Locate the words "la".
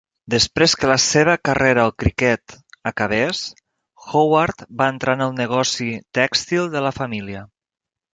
0.91-0.95, 6.87-6.93